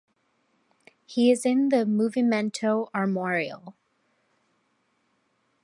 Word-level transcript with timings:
He 1.05 1.29
is 1.29 1.45
in 1.45 1.69
the 1.69 1.85
"Movimento 1.85 2.89
Armorial". 2.91 3.75